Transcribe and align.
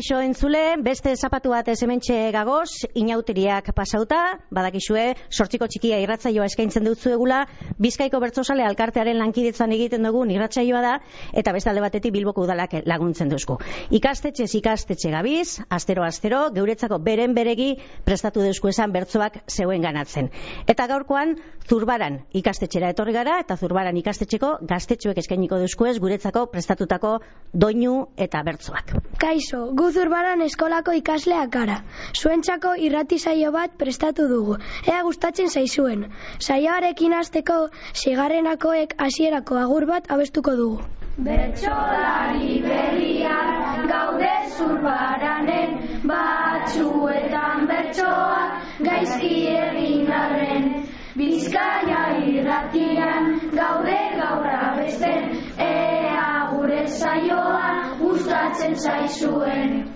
Kaixo 0.00 0.16
entzule, 0.24 0.78
beste 0.80 1.10
zapatu 1.12 1.50
bat 1.52 1.66
ez 1.68 1.74
hementxe 1.84 2.14
gagoz, 2.32 2.86
inauteriak 2.96 3.66
pasauta, 3.76 4.38
badakizue, 4.48 5.02
sortziko 5.28 5.66
txikia 5.68 5.98
irratzaioa 6.00 6.46
eskaintzen 6.48 6.86
dut 6.88 7.02
zuegula, 7.04 7.42
Bizkaiko 7.76 8.16
bertzosale 8.22 8.64
alkartearen 8.64 9.20
lankidetzan 9.20 9.74
egiten 9.76 10.08
dugu 10.08 10.22
irratsaioa 10.32 10.80
da, 10.80 10.94
eta 11.36 11.52
beste 11.52 11.68
alde 11.68 11.82
batetik 11.84 12.14
bilboko 12.14 12.46
udalak 12.46 12.78
laguntzen 12.88 13.28
duzku. 13.28 13.58
Ikastetxe 13.92 14.46
ikastetxe 14.56 15.12
gabiz, 15.12 15.60
astero 15.68 16.06
astero, 16.08 16.46
geuretzako 16.56 16.96
beren 17.04 17.36
beregi 17.36 17.74
prestatu 18.08 18.40
duzku 18.40 18.72
esan 18.72 18.96
bertzoak 18.96 19.36
zeuen 19.52 19.84
ganatzen. 19.84 20.32
Eta 20.64 20.88
gaurkoan, 20.88 21.36
zurbaran 21.68 22.22
ikastetxera 22.32 22.94
etorri 22.96 23.12
gara, 23.12 23.36
eta 23.44 23.58
zurbaran 23.60 24.00
ikastetxeko 24.00 24.56
gaztetxuek 24.64 25.20
eskainiko 25.20 25.60
duzku 25.60 25.92
ez 25.92 25.98
guretzako 26.00 26.46
prestatutako 26.48 27.18
doinu 27.52 28.06
eta 28.16 28.40
bertzoak. 28.48 28.96
Kaixo, 29.20 29.66
Guzurbaran 29.90 30.38
eskolako 30.44 30.92
ikasleak 30.94 31.48
gara. 31.50 31.76
Zuentzako 32.14 32.76
irrati 32.86 33.16
saio 33.18 33.48
bat 33.56 33.72
prestatu 33.78 34.28
dugu. 34.30 34.54
Ea 34.86 35.00
gustatzen 35.02 35.50
zaizuen. 35.50 36.04
Saioarekin 36.38 37.16
hasteko 37.18 37.56
sigarrenakoek 38.02 38.94
hasierako 39.06 39.58
agur 39.64 39.88
bat 39.90 40.06
abestuko 40.16 40.54
dugu. 40.60 40.78
Bertsolari 41.26 42.60
berriak 42.68 43.82
gaude 43.90 44.30
zurbaranen 44.60 45.74
batzuetan 46.12 47.66
bertsoak 47.72 48.86
gaizki 48.90 49.34
egin 49.56 50.14
arren 50.22 50.70
Bizkaia 51.18 52.04
irratian 52.30 53.32
gaude 53.58 53.98
gaur 54.22 54.50
abesten 54.60 55.32
ea 55.66 56.28
gure 56.54 56.84
saioa 56.86 57.49
gustatzen 58.50 58.76
zaizuen. 58.76 59.94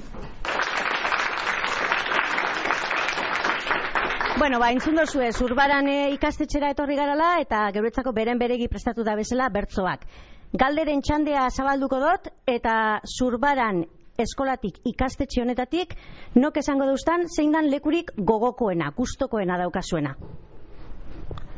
Bueno, 4.39 4.59
ba, 4.59 4.71
entzun 4.73 4.97
dozue, 4.97 5.33
zurbaran 5.33 5.89
e, 5.89 6.11
ikastetxera 6.15 6.71
etorri 6.75 6.97
garala 6.99 7.39
eta 7.41 7.65
geuretzako 7.73 8.13
beren 8.13 8.39
beregi 8.39 8.69
prestatu 8.69 9.05
da 9.05 9.15
bezala 9.17 9.49
bertzoak. 9.49 10.07
Galderen 10.53 11.03
txandea 11.03 11.49
zabalduko 11.51 11.99
dut 12.03 12.31
eta 12.47 13.01
zurbaran 13.03 13.85
eskolatik 14.19 14.79
ikastetxe 14.87 15.43
honetatik 15.43 15.95
nok 16.35 16.59
esango 16.59 16.87
duztan 16.87 17.27
zein 17.29 17.53
dan 17.53 17.71
lekurik 17.71 18.13
gogokoena, 18.17 18.93
gustokoena 18.97 19.59
daukazuena. 19.59 20.15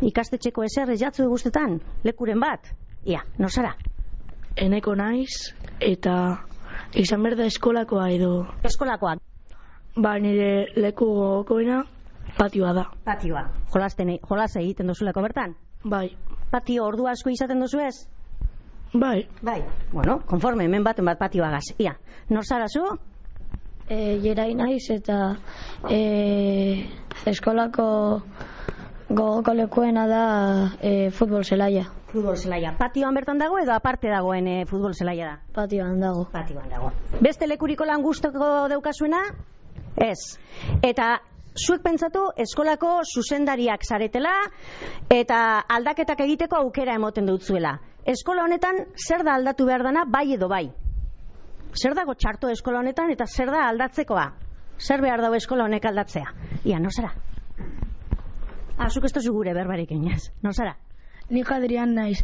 Ikastetxeko 0.00 0.64
eser 0.64 0.96
jatzu 0.96 1.28
guztetan, 1.28 1.80
lekuren 2.04 2.40
bat? 2.40 2.68
Ia, 3.04 3.24
no 3.38 3.48
zara? 3.48 3.74
Eneko 4.56 4.94
naiz 4.96 5.52
eta 5.80 6.16
izan 6.94 7.22
berda 7.22 7.44
eskolakoa 7.44 8.10
edo 8.10 8.46
Eskolakoak, 8.64 9.18
ba 9.96 10.18
nire 10.18 10.66
leku 10.76 11.06
gogokoena 11.06 11.82
patioa 12.38 12.72
da. 12.74 12.84
patioa. 13.04 13.44
Jolasten, 13.72 14.18
jolas 14.28 14.56
egiten 14.56 14.86
dozuleko 14.86 15.22
bertan? 15.22 15.54
Bai, 15.84 16.16
Patio 16.50 16.84
ordu 16.86 17.06
asko 17.06 17.30
izaten 17.30 17.60
dozu 17.60 17.80
ez? 17.80 18.06
bai, 18.94 19.26
Bai. 19.42 19.62
Bueno, 19.92 20.20
konforme, 20.26 20.64
hemen 20.64 20.84
baten 20.84 21.04
bat 21.04 21.18
patioagaz. 21.18 21.74
Ia, 21.78 21.96
nor 22.30 22.44
zara 22.44 22.66
zu? 22.68 22.84
E, 23.88 24.18
jerai 24.22 24.54
naiz 24.54 24.90
eta 24.90 25.36
e, 25.90 26.86
eskolako 27.26 28.22
gogoko 29.10 29.52
lekuena 29.54 30.06
da 30.08 30.22
e, 30.80 31.10
futbol 31.10 31.44
zelaia. 31.44 31.84
Futbol 32.16 32.38
zelaia. 32.40 32.70
Patioan 32.78 33.12
bertan 33.12 33.36
dago 33.36 33.58
edo 33.60 33.74
aparte 33.74 34.08
dagoen 34.08 34.46
e, 34.48 34.52
futbol 34.64 34.94
zelaia 34.96 35.26
da? 35.28 35.34
Patioan 35.52 35.98
dago. 36.00 36.22
Patioan 36.32 36.70
dago. 36.72 36.88
Beste 37.20 37.44
lekuriko 37.44 37.84
lan 37.84 38.00
gustoko 38.00 38.46
daukasuena? 38.72 39.18
Ez. 40.00 40.38
Eta 40.80 41.10
zuek 41.60 41.82
pentsatu 41.84 42.22
eskolako 42.40 43.02
zuzendariak 43.04 43.84
zaretela 43.84 44.32
eta 45.12 45.42
aldaketak 45.76 46.22
egiteko 46.24 46.56
aukera 46.62 46.96
emoten 46.96 47.28
dutzuela. 47.28 47.74
Eskola 48.08 48.48
honetan 48.48 48.80
zer 48.96 49.26
da 49.28 49.36
aldatu 49.36 49.68
behar 49.68 49.84
dana 49.84 50.06
bai 50.08 50.30
edo 50.38 50.48
bai? 50.48 50.64
Zer 51.76 51.98
dago 52.00 52.16
txarto 52.16 52.48
eskola 52.48 52.80
honetan 52.80 53.12
eta 53.12 53.28
zer 53.28 53.52
da 53.52 53.66
aldatzekoa? 53.68 54.26
Zer 54.80 55.04
behar 55.04 55.20
dago 55.20 55.36
eskola 55.36 55.68
honek 55.68 55.92
aldatzea? 55.92 56.32
Ia, 56.64 56.80
no 56.80 56.88
zara? 56.88 57.12
Ah, 58.78 58.88
zuk 58.88 59.04
ez 59.04 59.28
gure 59.28 59.52
berbarik 59.52 59.90
inaz. 59.92 60.30
No 60.40 60.56
zara? 60.56 60.78
Ni 61.28 61.42
Adrian 61.42 61.94
naiz. 61.94 62.22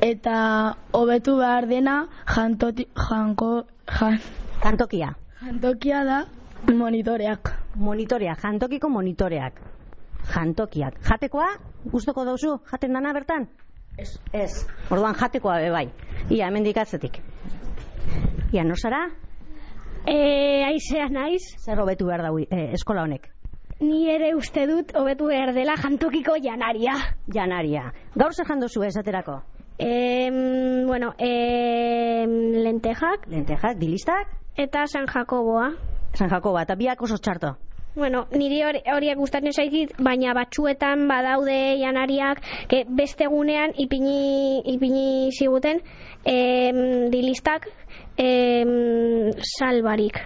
Eta 0.00 0.76
hobetu 0.92 1.36
behar 1.38 1.66
dena 1.66 2.08
jantoti, 2.26 2.86
janko, 2.94 3.64
jan, 3.88 4.18
Kantokia. 4.60 5.14
jantokia 5.40 6.04
da 6.04 6.24
monitoreak. 6.72 7.52
Monitoreak, 7.76 8.40
jantokiko 8.42 8.88
monitoreak. 8.88 9.60
Jantokiak. 10.34 11.00
Jatekoa, 11.04 11.48
gustoko 11.92 12.24
dauzu, 12.24 12.58
jaten 12.70 12.92
dana 12.92 13.12
bertan? 13.12 13.48
Ez. 13.98 14.18
Ez. 14.32 14.66
Orduan 14.90 15.14
jatekoa 15.14 15.58
be 15.60 15.70
bai. 15.70 15.88
Ia, 16.30 16.46
hemen 16.48 16.64
dikatzetik. 16.64 17.20
Ia, 18.52 18.64
no 18.64 18.76
zara? 18.76 19.06
E, 20.06 20.64
aizea 20.64 21.08
naiz, 21.08 21.42
Zer 21.64 21.80
hobetu 21.80 22.06
behar 22.06 22.22
dau 22.22 22.38
eh, 22.38 22.72
eskola 22.76 23.02
honek? 23.04 23.30
Ni 23.80 24.08
ere 24.10 24.34
uste 24.34 24.66
dut 24.66 24.92
hobetu 24.96 25.26
behar 25.26 25.52
dela 25.54 25.74
jantokiko 25.76 26.36
janaria. 26.42 26.94
Janaria. 27.32 27.92
Gaur 28.14 28.32
zer 28.34 28.46
jandozu 28.46 28.82
esaterako? 28.84 29.40
E, 29.78 30.30
bueno, 30.86 31.14
e, 31.18 32.24
lentejak 32.62 33.26
Lentejak, 33.28 33.76
dilistak? 33.78 34.28
eta 34.56 34.86
San 34.86 35.06
Jakoboa. 35.06 35.72
San 36.14 36.28
Jakoba, 36.30 36.62
eta 36.62 36.76
biak 36.76 37.02
oso 37.02 37.16
txarto. 37.18 37.56
Bueno, 37.96 38.26
niri 38.30 38.60
hori- 38.62 38.82
horiek 38.92 39.16
gustatzen 39.18 39.52
zaizkit, 39.52 39.92
baina 40.02 40.32
batzuetan 40.34 41.06
badaude 41.08 41.76
janariak 41.78 42.40
ke 42.68 42.84
beste 42.88 43.24
egunean 43.24 43.70
ipini, 43.78 44.62
ipini 44.66 45.30
ziguten 45.32 45.80
em, 46.24 47.10
dilistak 47.10 47.68
em, 48.16 49.30
salbarik. 49.58 50.18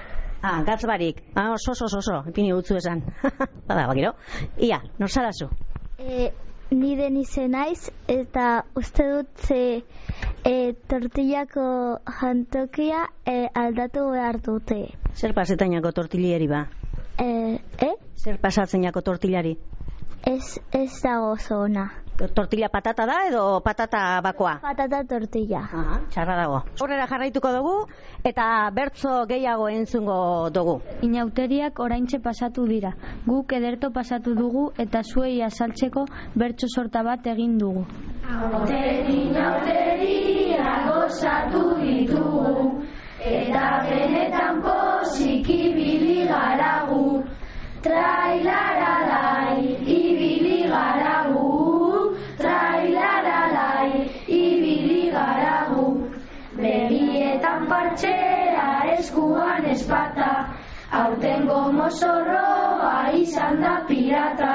Ah, 0.43 0.63
gatzbarik. 0.63 1.23
Ah, 1.35 1.53
oso, 1.53 1.73
oso, 1.73 1.99
oso. 1.99 2.23
Ipini 2.29 2.53
gutzu 2.53 2.77
esan. 2.79 3.03
Bada, 3.69 3.87
bakiro. 3.87 4.15
Ia, 4.59 4.81
nor 4.99 5.11
zara 5.11 5.33
zu? 5.33 5.49
E, 5.99 6.31
ni 6.71 6.95
denize 6.97 7.49
naiz 7.49 7.91
eta 8.07 8.65
uste 8.79 9.07
dut 9.11 9.47
ze 9.49 9.83
e, 10.45 10.55
tortillako 10.87 11.69
jantokia 12.21 13.09
e, 13.27 13.49
aldatu 13.55 14.11
behar 14.13 14.39
dute. 14.41 14.85
Zer 15.15 15.35
pasetainako 15.35 15.93
tortilieri 15.93 16.47
ba? 16.47 16.67
E, 17.19 17.59
e? 17.83 17.91
Zer 18.15 18.39
pasatzenako 18.39 19.03
tortillari? 19.03 19.57
Ez, 20.27 20.59
ez 20.73 20.93
dago 21.03 21.33
oso 21.33 21.65
ona. 21.65 21.89
Tortilla 22.35 22.69
patata 22.69 23.07
da 23.07 23.17
edo 23.29 23.61
patata 23.63 24.21
bakoa? 24.21 24.59
Patata 24.61 25.05
tortilla. 25.07 25.61
Aha, 25.63 26.01
txarra 26.11 26.35
dago. 26.41 26.63
Horrera 26.83 27.07
jarraituko 27.07 27.53
dugu 27.55 27.75
eta 28.27 28.71
bertzo 28.75 29.25
gehiago 29.31 29.69
entzungo 29.71 30.51
dugu. 30.51 30.81
Inauteriak 31.07 31.79
oraintxe 31.79 32.19
pasatu 32.19 32.67
dira. 32.67 32.93
Guk 33.27 33.53
ederto 33.53 33.93
pasatu 33.95 34.35
dugu 34.35 34.73
eta 34.77 35.05
zuei 35.05 35.41
azaltzeko 35.43 36.07
bertso 36.35 36.67
sorta 36.75 37.05
bat 37.07 37.27
egin 37.27 37.57
dugu. 37.59 37.87
Aurteri 38.29 39.31
nauteria 39.31 40.75
gozatu 40.91 41.77
ditugu 41.81 42.83
Eta 43.19 43.83
benetan 43.83 44.61
pozik 44.63 45.49
ibili 45.51 46.27
gara 46.27 46.87
gu 46.87 47.25
mozorroa 61.89 63.11
izan 63.17 63.61
da 63.63 63.75
pirata. 63.89 64.55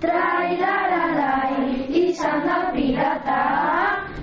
Trailaralai 0.00 1.84
izan 2.00 2.46
da 2.48 2.58
pirata. 2.72 3.42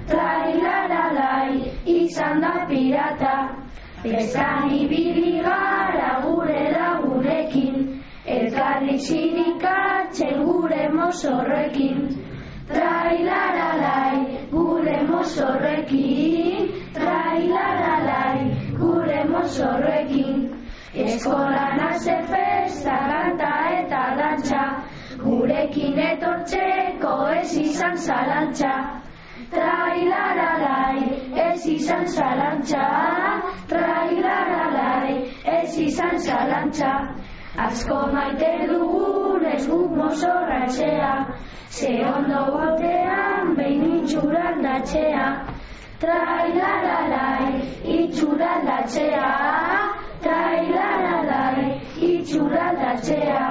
Trailaralai 0.10 1.72
izan 1.86 2.42
da 2.42 2.54
pirata. 2.70 3.36
Peskan 4.04 4.74
ibili 4.80 5.42
gara 5.46 6.10
gure 6.26 6.64
lagurekin 6.78 8.02
Elkarri 8.26 8.98
sinikatzen 9.00 10.44
gure 10.48 10.90
mozorrekin. 10.98 12.02
Trailaralai 12.74 14.50
gure 14.52 14.98
mozorrekin. 15.12 16.70
Trailaralai 16.98 18.38
gure 18.82 19.24
mozorrekin 19.36 20.23
Eskolan 20.94 21.80
haze 21.82 22.16
festa, 22.30 22.96
kanta 23.10 23.54
eta 23.80 24.02
dantza. 24.18 24.64
Gurekin 25.24 25.98
etortzeko 25.98 27.14
ez 27.34 27.56
izan 27.58 27.98
zalantza. 27.98 28.74
Trailaralai 29.54 31.08
ez 31.46 31.66
izan 31.66 32.06
zalantza. 32.06 32.84
Trailaralai 33.72 35.16
ez 35.56 35.78
izan 35.88 36.20
zalantza. 36.20 36.94
Asko 37.58 37.98
maite 38.14 38.52
dugun 38.70 39.46
ez 39.50 39.66
guk 39.68 39.98
mozorra 39.98 40.62
etxea, 40.68 41.12
ze 41.70 41.92
ondo 42.06 42.46
botean 42.54 43.56
behin 43.58 43.84
itxuran 43.98 44.62
datxea. 44.62 45.26
Trailaralai, 46.06 47.62
itxuran 47.98 48.66
datxea, 48.70 49.34
trailaralai, 50.24 51.68
itxuran 52.10 52.76
datxea. 52.82 53.46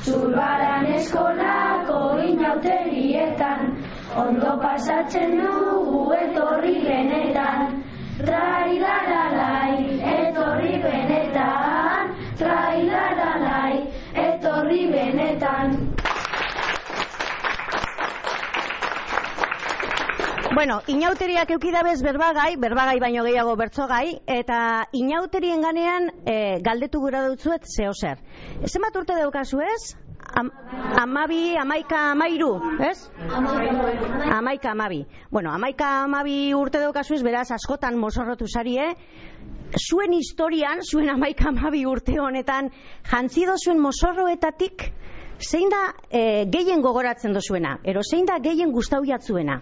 Zurbaran 0.00 0.86
eskolako 0.96 1.98
inauterietan, 2.24 3.74
ondo 4.22 4.54
pasatzen 4.62 5.36
dugu 5.40 6.06
etorri 6.16 6.76
benetan. 6.86 7.29
Bueno, 20.60 20.82
inauteriak 20.92 21.48
eukidabez 21.54 22.02
berbagai, 22.04 22.58
berbagai 22.60 22.98
baino 23.00 23.22
gehiago 23.24 23.54
bertzogai, 23.56 24.18
eta 24.28 24.58
inauterien 24.92 25.62
ganean 25.64 26.10
e, 26.28 26.34
galdetu 26.60 27.00
gura 27.00 27.22
dutzuet 27.24 27.64
zeo 27.64 27.94
zer. 27.96 28.20
Zenbat 28.68 28.98
urte 29.00 29.16
daukazu 29.16 29.62
ez? 29.64 29.94
Am, 30.36 30.50
amabi, 31.00 31.56
amaika, 31.56 32.02
amairu, 32.10 32.50
ez? 32.90 33.08
Amaika, 34.36 34.74
amabi. 34.74 35.00
Bueno, 35.30 35.54
amaika, 35.56 35.88
amabi 36.02 36.52
urte 36.52 36.84
daukazu 36.84 37.16
ez, 37.16 37.22
beraz, 37.24 37.46
askotan 37.56 37.96
mozorrotu 37.96 38.44
zarie, 38.44 38.90
zuen 39.80 40.12
historian, 40.12 40.84
zuen 40.84 41.08
amaika, 41.08 41.48
amabi 41.54 41.86
urte 41.88 42.20
honetan, 42.20 42.68
jantzido 43.08 43.56
zuen 43.56 43.80
mozorroetatik, 43.80 44.90
zein 45.40 45.68
da 45.72 45.94
e, 46.10 46.44
gehien 46.52 46.82
gogoratzen 46.82 47.32
dozuena, 47.32 47.78
ero 47.84 48.02
zein 48.02 48.26
da 48.26 48.38
gehien 48.42 48.72
gustau 48.72 49.00
jatzuena. 49.04 49.60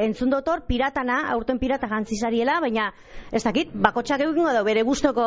Entzun 0.00 0.30
dotor, 0.30 0.64
piratana, 0.66 1.20
aurten 1.34 1.58
pirata 1.58 1.88
jantzizariela, 1.88 2.58
baina 2.60 2.90
ez 3.32 3.42
dakit, 3.44 3.72
bakotxak 3.74 4.20
egingo 4.26 4.52
da 4.52 4.62
bere 4.66 4.82
gustoko 4.82 5.24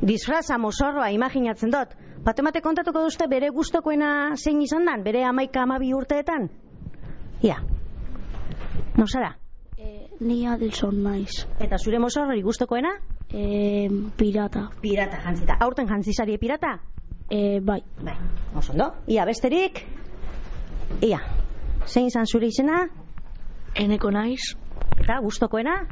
disfraza 0.00 0.58
mozorroa 0.58 1.10
imaginatzen 1.12 1.70
dut. 1.74 1.94
Batemate 2.24 2.62
kontatuko 2.64 3.02
duzte 3.04 3.28
bere 3.28 3.50
gustokoena 3.52 4.10
zein 4.36 4.62
izan 4.64 4.86
dan, 4.88 5.04
bere 5.04 5.24
amaika 5.28 5.62
amabi 5.62 5.92
urteetan? 5.94 6.48
Ia. 7.44 7.58
No 8.96 9.06
zara? 9.06 9.34
E, 9.76 10.08
ni 10.20 10.46
Adelson 10.46 11.02
naiz. 11.04 11.44
Eta 11.60 11.76
zure 11.78 12.00
mozorrori 12.00 12.42
gustokoena? 12.42 12.94
E, 13.28 13.88
pirata. 14.16 14.68
Pirata 14.80 15.20
jantzita. 15.24 15.58
Aurten 15.60 15.90
jantzizari 15.90 16.38
pirata? 16.38 16.78
E, 17.30 17.60
bai. 17.60 17.80
Bai, 18.02 18.14
oso 18.56 18.72
ondo. 18.72 18.92
Ia 19.08 19.24
besterik? 19.24 19.84
Ia. 21.02 21.20
Zein 21.86 22.06
izan 22.06 22.26
zure 22.26 22.46
izena? 22.46 22.84
Eneko 23.74 24.10
naiz, 24.10 24.54
Eta 25.00 25.18
gustokoena? 25.20 25.82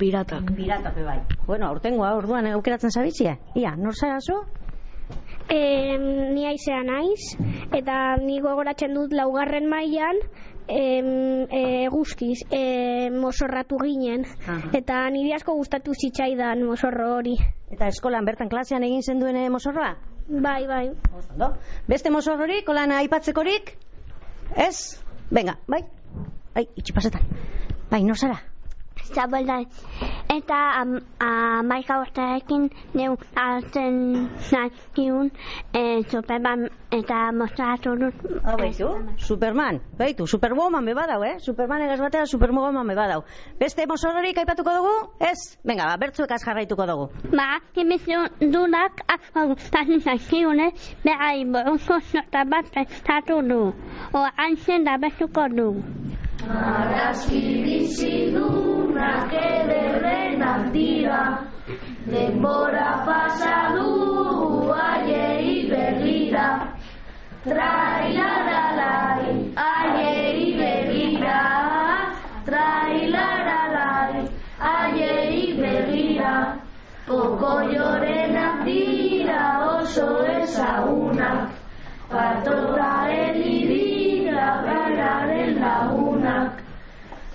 piratak. 0.00 0.54
Pirata 0.56 0.94
pe 0.94 1.02
bai. 1.04 1.18
Bueno, 1.46 1.66
aurtengoa 1.68 2.14
orduan 2.16 2.46
aukeratzen 2.46 2.90
zabitzia. 2.90 3.34
Ia, 3.54 3.74
nor 3.76 3.92
zara 3.94 4.16
zu? 4.20 4.38
E, 5.50 5.98
ni 6.32 6.46
aizea 6.46 6.80
naiz, 6.86 7.36
eta 7.76 8.16
ni 8.22 8.38
gogoratzen 8.40 8.94
dut 8.94 9.12
laugarren 9.12 9.68
mailan 9.68 10.16
em, 10.68 11.44
e, 11.50 11.88
guztiz 11.92 12.46
e, 12.50 13.10
mozorratu 13.10 13.76
ginen. 13.82 14.24
Aha. 14.46 14.70
Eta 14.78 15.02
niri 15.10 15.34
asko 15.36 15.52
gustatu 15.58 15.92
zitzaidan 15.92 16.64
mozorro 16.64 17.16
hori. 17.18 17.36
Eta 17.70 17.90
eskolan 17.92 18.24
bertan 18.24 18.48
klasean 18.48 18.86
egin 18.86 19.02
zenduen 19.02 19.36
eh, 19.36 19.50
mozorroa? 19.50 19.96
Bai, 20.30 20.66
bai. 20.66 20.84
Ondo. 21.32 21.48
Beste 21.90 22.10
mozorrorik, 22.14 22.62
kolan 22.66 22.92
aipatzekorik? 22.94 23.74
Ez? 24.54 25.00
Venga, 25.30 25.56
bai? 25.66 25.82
Bai, 26.54 26.68
itxipasetan. 26.78 27.26
Bai, 27.90 28.04
nor 28.06 28.18
zara? 28.18 28.38
Zabaldan. 29.14 29.66
Eta 30.30 30.58
am, 30.80 30.98
amaika 31.18 32.00
urterekin 32.04 32.68
neu 32.94 33.16
hartzen 33.34 34.28
nakiun 34.52 35.30
e, 35.74 36.02
Superman 36.10 36.68
eta 36.94 37.18
mostratu 37.34 37.96
dut. 37.98 38.22
Hau 38.44 38.56
baitu, 38.58 38.90
Superman, 39.18 39.80
baitu, 39.98 40.26
Superwoman 40.26 40.86
be 40.86 40.94
badau, 40.94 41.22
eh? 41.26 41.36
Superman 41.38 41.82
egaz 41.86 41.98
batera 42.02 42.26
Superwoman 42.26 42.86
be 42.86 42.94
badau. 42.98 43.24
Beste 43.58 43.86
mozorrorik 43.90 44.38
aipatuko 44.38 44.76
dugu? 44.78 44.94
Ez? 45.30 45.58
Venga, 45.64 45.90
ba, 45.90 45.98
bertzuekaz 46.04 46.40
jarraituko 46.46 46.86
dugu. 46.90 47.08
Ba, 47.34 47.48
kemizu 47.74 48.22
dunak 48.54 49.02
asko 49.16 49.48
gustatzen 49.54 50.02
nakiune, 50.06 50.70
behai 51.04 51.44
buruko 51.44 52.00
sorta 52.12 52.44
bat 52.44 52.70
prestatu 52.74 53.42
du. 53.50 53.62
O 54.14 54.26
antzen 54.48 54.84
da 54.84 54.98
betuko 54.98 55.48
du. 55.54 55.70
Arrazki 56.48 57.60
bizidunak 57.64 59.32
ederrenak 59.32 60.72
dira, 60.72 61.44
denbora 62.08 63.04
pasa 63.04 63.76
du 63.76 64.72
aiei 64.72 65.68
begira. 65.68 66.46
Trailaralai, 67.44 69.28
aiei 69.66 70.56
begira, 70.56 71.42
trailaralai, 72.48 74.24
aiei 74.72 75.52
begira. 75.60 76.34
Pokoiorenak 77.06 78.64
dira 78.64 79.44
oso 79.76 80.24
ezagunak, 80.24 81.52
Patoraren 82.10 83.34
dira 83.42 83.69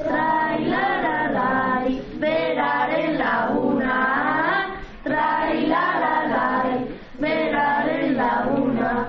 Trailaralai, 0.05 1.97
beraren 2.21 3.11
lagunak. 3.17 4.67
Trailaralai, 5.01 6.73
beraren 7.21 8.07
lagunak. 8.13 9.07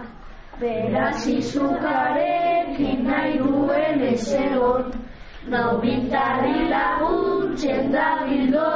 Beraz 0.60 1.26
izukarekin 1.28 3.04
nahi 3.04 3.36
duen 3.36 4.00
ezegon. 4.12 4.88
Nau 5.52 5.78
bintari 5.84 6.66
laguntzen 6.72 7.92
da 7.92 8.24
bildora 8.24 8.75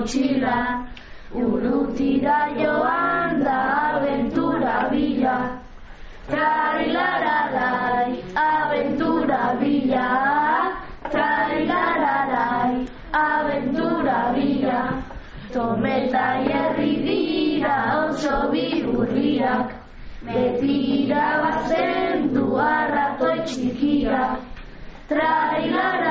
motxila. 0.00 0.86
Urrutira 1.32 2.48
joan 2.58 3.44
da 3.44 3.58
aventura 3.92 4.88
bila. 4.90 5.36
Trailaralai, 6.28 8.22
aventura 8.34 9.56
bila. 9.60 10.08
Trailaralai, 11.10 12.88
aventura 13.12 14.32
bila. 14.34 14.82
Tometa 15.52 16.26
herri 16.48 16.94
dira 17.06 17.76
oso 18.08 18.50
bihurriak. 18.52 19.68
Beti 20.24 20.76
irabazen 21.04 22.32
du 22.34 22.56
arratoi 22.56 23.38
txikiak. 23.46 24.38
Trailaralai, 25.08 26.09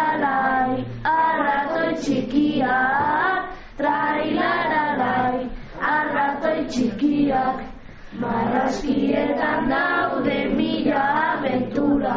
Marraskietan 8.49 9.69
daude 9.69 10.37
mila 10.57 11.01
aventura. 11.37 12.15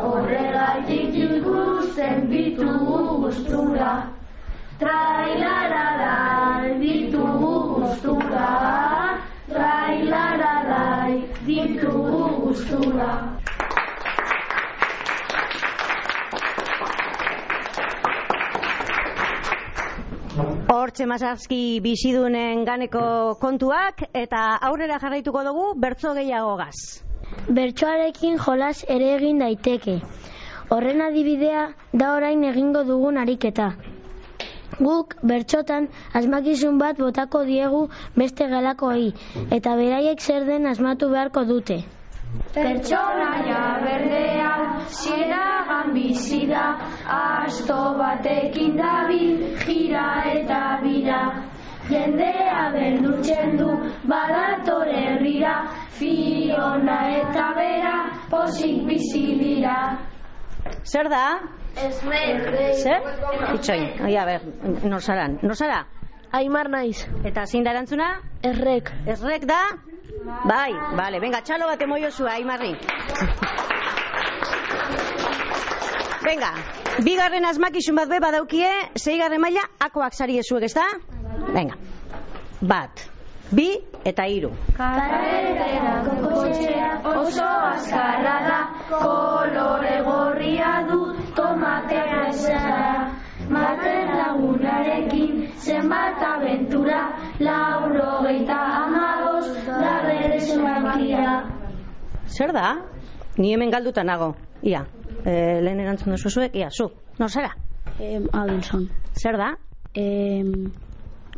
Horregatik 0.00 1.12
ikusten 1.24 2.30
ditugu 2.30 3.00
gustura. 3.24 3.90
Trailaralai, 4.80 6.80
ditugu 6.80 7.52
gustura. 7.76 8.48
Trailaralai, 9.52 11.28
ditugu 11.44 12.24
gustura. 12.40 13.39
Hortxe 20.80 21.04
mazazki 21.04 21.56
bizidunen 21.84 22.62
ganeko 22.64 23.00
kontuak 23.40 23.98
eta 24.20 24.44
aurrera 24.68 24.96
jarraituko 25.02 25.42
dugu 25.48 25.64
bertzo 25.82 26.12
gehiagogaz. 26.18 26.76
Bertsoarekin 27.58 28.38
jolas 28.44 28.78
ere 28.94 29.10
egin 29.16 29.42
daiteke. 29.44 29.98
Horren 30.76 31.04
adibidea 31.08 31.66
da 32.04 32.14
orain 32.16 32.48
egingo 32.52 32.86
dugun 32.92 33.20
ariketa. 33.24 33.68
Guk 34.80 35.16
bertxotan 35.34 35.90
asmakizun 36.22 36.80
bat 36.86 37.04
botako 37.04 37.44
diegu 37.52 37.82
beste 38.16 38.48
gelakoei 38.54 39.08
eta 39.60 39.76
beraiek 39.82 40.28
zer 40.30 40.48
den 40.52 40.72
asmatu 40.74 41.12
beharko 41.16 41.44
dute. 41.54 41.82
Pertsonaia 42.54 43.62
berdea, 43.84 44.50
zieragan 44.88 45.92
bizi 45.94 46.46
da, 46.50 46.64
asto 47.16 47.78
batekin 47.98 48.76
dabil, 48.78 49.44
jira 49.64 50.06
eta 50.32 50.60
bira. 50.82 51.20
Jendea 51.90 52.64
beldurtzen 52.74 53.56
du, 53.58 53.68
badator 54.10 54.90
herrira, 54.94 55.54
fiona 55.98 56.98
eta 57.20 57.46
bera, 57.58 57.94
posik 58.30 58.82
bizi 58.86 59.24
dira. 59.40 59.76
Zer 60.84 61.10
da? 61.10 61.24
Esmer, 61.86 62.74
Zer? 62.74 63.06
Itxoin, 63.54 63.86
oi, 64.06 64.16
a 64.18 64.26
ber, 64.26 64.46
nor 64.84 65.02
zaran? 65.02 65.38
Nor 65.42 65.54
zara? 65.54 65.84
Aimar 66.32 66.70
naiz. 66.70 67.06
Eta 67.26 67.46
zein 67.46 67.66
da 67.66 67.74
erantzuna? 67.74 68.10
Errek. 68.46 68.90
Errek 69.06 69.46
da? 69.50 69.62
Bai, 70.20 70.72
bale, 70.96 71.18
venga, 71.20 71.40
txalo 71.40 71.66
bat 71.70 71.80
emoio 71.80 72.10
zua, 72.12 72.34
Aimarri. 72.36 72.74
Venga, 76.20 76.50
bigarren 77.06 77.46
asmakizun 77.48 77.96
bat 77.96 78.10
be 78.10 78.18
badaukie, 78.20 78.68
zeigarren 79.00 79.40
maila 79.40 79.62
akoak 79.86 80.12
sari 80.18 80.36
ezuek, 80.42 80.66
ez 80.68 80.74
da? 80.76 80.84
Venga, 81.54 81.78
bat, 82.60 83.06
bi 83.50 83.70
eta 84.04 84.26
hiru. 84.28 84.50
Karreterako 84.76 86.18
kotxea 86.26 86.90
oso 87.14 87.48
azkarra 87.70 88.36
da, 88.48 88.60
kolore 88.92 89.96
gorria 90.10 90.74
du 90.90 91.00
tomatea 91.38 92.26
ezara. 92.34 92.92
Maten 93.50 94.12
lagunarekin 94.18 95.48
zenbat 95.58 96.20
aventura, 96.22 97.00
lauro 97.40 98.20
geita 98.28 98.60
zenbakia. 98.76 99.09
Zer 102.26 102.52
da? 102.52 102.76
Ni 103.38 103.52
hemen 103.52 103.70
galduta 103.70 104.04
nago. 104.04 104.34
Ia, 104.62 104.84
e, 105.24 105.60
lehen 105.64 105.80
erantzun 105.80 106.12
duzu 106.14 106.30
zuek, 106.30 106.54
ia, 106.56 106.70
zu, 106.70 106.90
nor 107.18 107.30
zara? 107.30 107.54
Em, 107.98 108.26
Adelson. 108.32 108.88
Zer 109.14 109.36
da? 109.38 109.54
Em, 109.94 110.72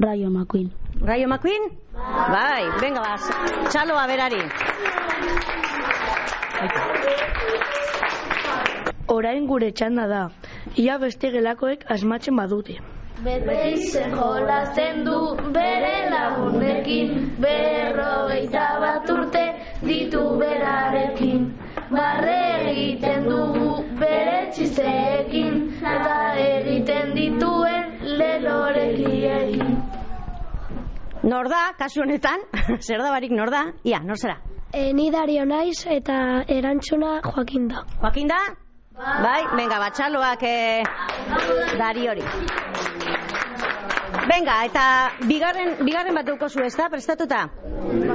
Rayo 0.00 0.30
McQueen. 0.30 0.70
Rayo 1.00 1.28
McQueen? 1.28 1.70
Bai, 1.94 2.64
venga, 2.80 3.00
bas, 3.00 3.28
txaloa 3.70 4.06
berari. 4.08 4.40
Orain 9.12 9.46
gure 9.46 9.72
txanda 9.72 10.06
da. 10.08 10.22
Ia 10.80 10.98
beste 10.98 11.30
gelakoek 11.30 11.84
asmatzen 11.90 12.36
badute. 12.36 12.78
Beti 13.22 14.00
jolasten 14.10 15.04
du 15.06 15.18
bere 15.54 16.10
lagunekin, 16.10 17.10
berrogeita 17.38 18.64
bat 18.82 19.10
urte 19.14 19.42
ditu 19.86 20.22
berarekin. 20.40 21.44
Barre 21.92 22.40
egiten 22.72 23.28
dugu 23.28 23.76
bere 24.00 24.50
txisteekin, 24.56 25.60
eta 25.92 26.16
egiten 26.46 27.14
dituen 27.14 27.94
lelorekiekin. 28.18 29.70
Nor 31.22 31.52
da, 31.52 31.62
kasu 31.78 32.02
honetan, 32.02 32.42
zer 32.86 32.98
da 33.06 33.14
barik 33.14 33.30
nor 33.30 33.54
da? 33.54 33.68
Ia, 33.86 34.02
nor 34.02 34.18
zara? 34.18 34.40
E, 34.72 34.90
ni 34.92 35.12
Dario 35.14 35.46
naiz 35.46 35.86
eta 35.86 36.42
erantzuna 36.48 37.20
Joakin 37.22 37.70
da. 37.70 37.86
Joaquin 38.00 38.34
da? 38.34 38.42
Bai, 38.98 39.40
venga, 39.56 39.78
batxaloak 39.78 40.42
eh, 40.42 40.82
dari 41.78 42.08
hori. 42.08 42.71
Venga, 44.22 44.54
eta 44.68 44.82
bigarren, 45.26 45.72
bigarren 45.82 46.14
bat 46.14 46.26
daukozu 46.28 46.62
ez 46.62 46.74
da, 46.78 46.86
prestatuta? 46.92 47.40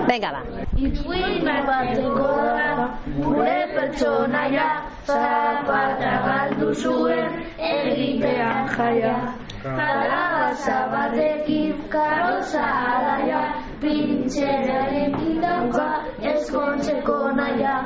Venga, 0.08 0.30
ba. 0.32 0.42
Ipuin 0.80 1.44
bateko 1.68 2.30
da, 2.58 2.86
gure 3.18 3.58
pertsonaia, 3.74 4.68
zapata 5.04 6.14
galdu 6.28 6.72
zuen, 6.74 7.38
egitean 7.72 8.72
jaia. 8.78 9.18
Kalabaza 9.66 10.80
batekin, 10.96 11.84
karoza 11.92 12.64
alaia, 12.96 13.44
pintxerarekin 13.84 15.42
dauka, 15.44 15.88
ezkontzeko 16.34 17.20
naia. 17.36 17.78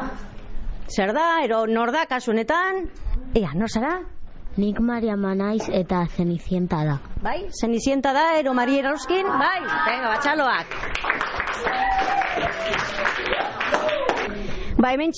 Zer 0.92 1.16
da, 1.18 1.28
ero 1.48 1.66
nor 1.66 1.96
da, 1.96 2.06
kasu 2.06 2.36
honetan? 2.36 2.86
Ea, 3.34 3.56
nor 3.56 3.72
zara? 3.72 3.96
Nik 4.58 4.80
Maria 4.80 5.16
Manaiz 5.16 5.70
eta 5.72 6.06
Zenicienta 6.12 6.84
da. 6.84 7.00
Bai, 7.24 7.48
Zenicienta 7.52 8.12
da, 8.12 8.38
ero 8.38 8.54
Maria 8.54 8.80
Erauskin? 8.80 9.26
Bai, 9.26 9.62
venga, 9.88 10.10
batxaloak. 10.12 10.68
Ba, 14.82 14.96
hemen 14.96 15.12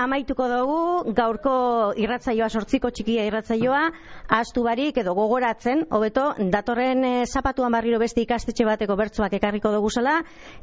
amaituko 0.00 0.46
dugu, 0.48 1.12
gaurko 1.12 1.52
irratzaioa, 2.00 2.46
sortziko 2.48 2.88
txikia 2.88 3.26
irratzaioa, 3.28 3.80
astu 4.32 4.62
barik 4.64 4.96
edo 5.02 5.12
gogoratzen, 5.12 5.82
hobeto 5.90 6.30
datorren 6.54 7.04
e, 7.04 7.10
zapatuan 7.26 7.76
barriro 7.76 7.98
beste 8.00 8.22
ikastetxe 8.24 8.64
bateko 8.64 8.96
bertsoak 8.96 9.36
ekarriko 9.36 9.74
dugu 9.74 9.90
zela, 9.90 10.14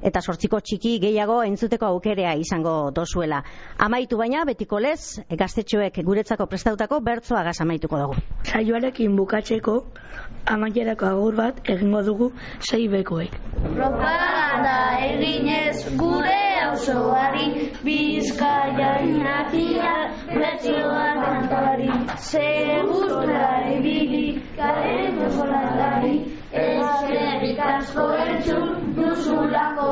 eta 0.01 0.24
sortziko 0.25 0.63
txiki 0.65 0.96
gehiago 1.06 1.44
entzuteko 1.44 1.91
aukerea 1.91 2.34
izango 2.41 2.89
dozuela. 2.89 3.44
Amaitu 3.77 4.18
baina, 4.18 4.41
betiko 4.50 4.82
lez, 4.82 5.22
gaztetxoek 5.29 6.01
guretzako 6.10 6.50
prestautako 6.50 7.03
bertsoa 7.06 7.46
gaz 7.51 7.60
amaituko 7.62 8.01
dugu. 8.01 8.27
Saioarekin 8.50 9.13
bukatzeko 9.20 9.84
amaierako 10.50 11.13
agur 11.13 11.41
bat 11.46 11.62
egingo 11.70 12.01
dugu 12.01 12.34
sei 12.60 12.88
bekoek. 12.89 13.38
Propaganda 13.75 14.79
eginez 15.06 15.86
gure 16.01 16.49
auzoari 16.69 17.45
Bizkaia 17.83 18.89
inatia 19.01 19.93
Bertsioan 20.29 21.17
kantari 21.25 21.89
Segurra 22.29 23.49
ibili 23.73 24.25
Garen 24.57 25.17
jokolatari 25.21 26.15
Eskerrik 26.65 27.59
asko 27.71 28.05
entzun 28.25 28.93
Duzulako 28.97 29.89